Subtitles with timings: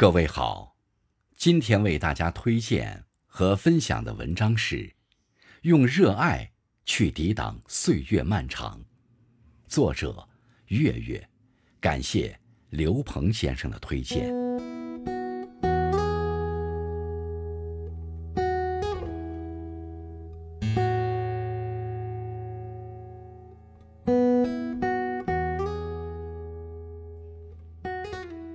[0.00, 0.78] 各位好，
[1.36, 4.76] 今天为大家推荐和分享的文章是
[5.60, 6.52] 《用热爱
[6.86, 8.80] 去抵挡岁月漫长》，
[9.68, 10.26] 作者
[10.68, 11.28] 月月，
[11.82, 12.34] 感谢
[12.70, 14.34] 刘鹏先生的推荐。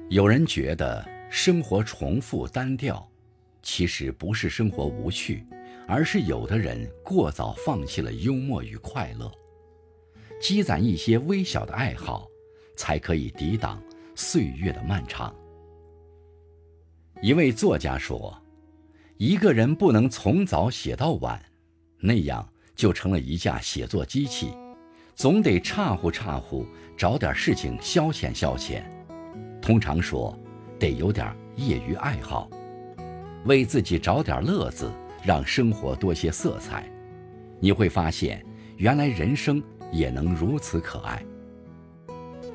[0.09, 1.05] 有人觉得
[1.37, 3.05] 生活重复单调，
[3.61, 5.45] 其实不是生活无趣，
[5.85, 9.29] 而是有的人过早放弃了幽默与快乐。
[10.41, 12.25] 积攒一些微小的爱好，
[12.77, 13.83] 才可以抵挡
[14.15, 15.35] 岁月的漫长。
[17.21, 18.41] 一位作家说
[19.19, 21.43] ：“一个人不能从早写到晚，
[21.99, 24.53] 那样就成了一架写作机器，
[25.13, 26.65] 总得岔呼岔呼，
[26.97, 28.81] 找点事情消遣消遣。”
[29.61, 30.33] 通常说，
[30.79, 32.49] 得有点业余爱好，
[33.45, 34.91] 为自己找点乐子，
[35.23, 36.83] 让生活多些色彩。
[37.59, 38.45] 你会发现，
[38.77, 41.23] 原来人生也能如此可爱。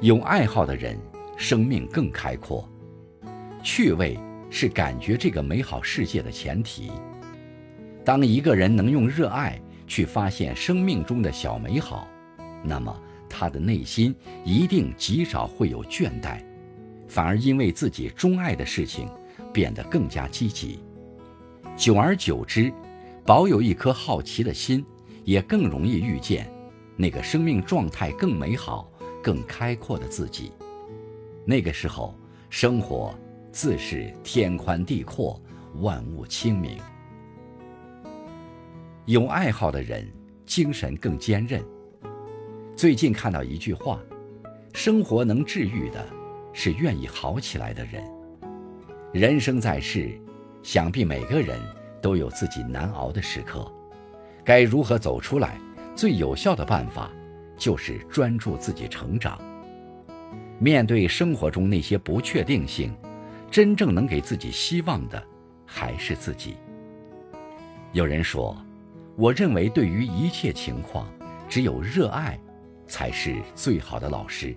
[0.00, 0.98] 有爱好的人，
[1.36, 2.68] 生命更开阔。
[3.62, 4.18] 趣味
[4.50, 6.90] 是感觉这个美好世界的前提。
[8.04, 12.08] 当一个人能用热爱去发现生命中的小美好，
[12.62, 12.94] 那么
[13.28, 16.42] 他的内心一定极少会有倦怠。
[17.10, 19.08] 反而因为自己钟爱的事情，
[19.52, 20.78] 变得更加积极。
[21.76, 22.72] 久而久之，
[23.26, 24.86] 保有一颗好奇的心，
[25.24, 26.48] 也更容易遇见
[26.96, 28.88] 那个生命状态更美好、
[29.20, 30.52] 更开阔的自己。
[31.44, 32.14] 那个时候，
[32.48, 33.12] 生活
[33.50, 35.42] 自是天宽地阔，
[35.80, 36.78] 万物清明。
[39.06, 40.08] 有爱好的人，
[40.46, 41.60] 精神更坚韧。
[42.76, 44.00] 最近看到一句话
[44.72, 46.06] ：“生活能治愈的。”
[46.52, 48.02] 是愿意好起来的人。
[49.12, 50.20] 人生在世，
[50.62, 51.60] 想必每个人
[52.00, 53.70] 都有自己难熬的时刻。
[54.44, 55.58] 该如何走出来？
[55.96, 57.10] 最有效的办法
[57.58, 59.38] 就是专注自己成长。
[60.58, 62.94] 面对生活中那些不确定性，
[63.50, 65.22] 真正能给自己希望的
[65.66, 66.56] 还是自己。
[67.92, 68.56] 有人说
[69.16, 71.06] ：“我认为对于一切情况，
[71.48, 72.38] 只有热爱
[72.86, 74.56] 才是最好的老师。”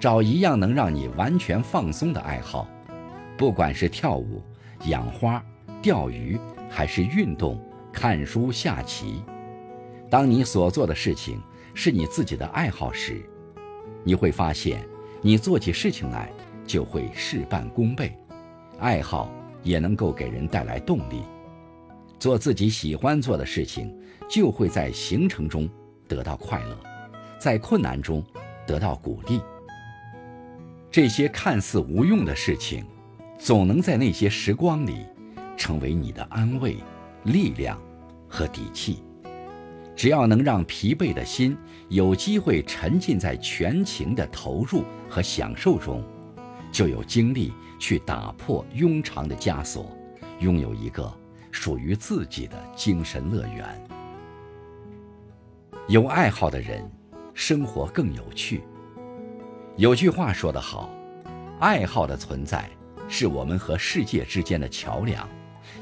[0.00, 2.66] 找一样能让你完全放松的爱好，
[3.36, 4.42] 不管是跳舞、
[4.86, 5.44] 养花、
[5.82, 6.40] 钓鱼，
[6.70, 7.62] 还是运动、
[7.92, 9.22] 看书、下棋。
[10.08, 11.38] 当你所做的事情
[11.74, 13.22] 是你自己的爱好时，
[14.02, 14.82] 你会发现，
[15.20, 16.32] 你做起事情来
[16.66, 18.16] 就会事半功倍。
[18.78, 19.30] 爱好
[19.62, 21.22] 也能够给人带来动力。
[22.18, 23.94] 做自己喜欢做的事情，
[24.26, 25.68] 就会在行程中
[26.08, 26.78] 得到快乐，
[27.38, 28.24] 在困难中
[28.66, 29.42] 得到鼓励。
[30.90, 32.84] 这些看似无用的事情，
[33.38, 35.06] 总能在那些时光里，
[35.56, 36.78] 成为你的安慰、
[37.22, 37.80] 力量
[38.28, 39.02] 和底气。
[39.94, 41.56] 只要能让疲惫的心
[41.90, 46.02] 有机会沉浸在全情的投入和享受中，
[46.72, 49.96] 就有精力去打破庸常的枷锁，
[50.40, 51.12] 拥有一个
[51.52, 53.88] 属于自己的精神乐园。
[55.86, 56.90] 有爱好的人，
[57.32, 58.62] 生活更有趣。
[59.76, 60.90] 有句话说得好，
[61.58, 62.68] 爱好的存在
[63.08, 65.26] 是我们和世界之间的桥梁，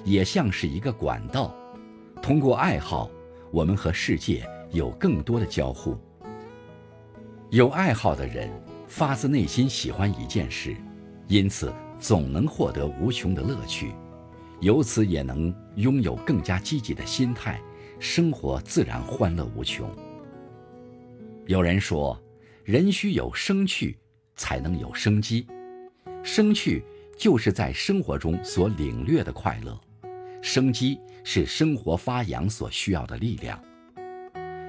[0.05, 1.53] 也像是一个管道。
[2.23, 3.11] 通过爱好，
[3.51, 5.97] 我们和世界有更多的交互。
[7.51, 8.49] 有爱好的人
[8.87, 10.77] 发自内心喜欢一件事，
[11.27, 13.95] 因此总能获得无穷的乐趣，
[14.61, 17.61] 由此也能拥有更加积极的心态，
[17.99, 19.91] 生活自然欢乐无穷。
[21.47, 22.17] 有人说。
[22.69, 23.97] 人需有生趣，
[24.37, 25.47] 才能有生机。
[26.23, 26.85] 生趣
[27.17, 29.81] 就是在生活中所领略的快乐，
[30.43, 33.59] 生机是生活发扬所需要的力量。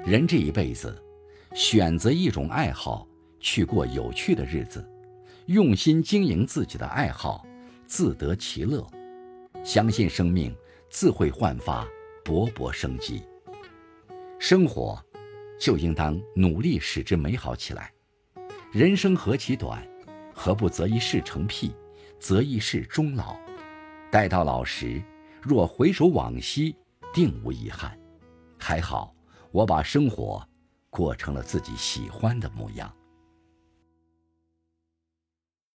[0.06, 0.98] 人这一辈子，
[1.54, 3.06] 选择一种爱好
[3.42, 4.90] 去过有趣的日子，
[5.48, 7.46] 用心经营自己的爱好，
[7.86, 8.88] 自得其乐，
[9.62, 10.56] 相信生命
[10.90, 11.86] 自会焕发
[12.24, 13.24] 勃勃生机。
[14.40, 14.98] 生活。
[15.60, 17.92] 就应当努力使之美好起来。
[18.72, 19.86] 人生何其短，
[20.34, 21.76] 何不择一事成癖，
[22.20, 23.36] 择一事终老？
[24.12, 25.02] 待到老时，
[25.42, 26.76] 若回首往昔，
[27.14, 28.00] 定无遗憾。
[28.58, 29.14] 还好，
[29.52, 30.48] 我把生活
[30.90, 32.92] 过成了自己喜欢的模样。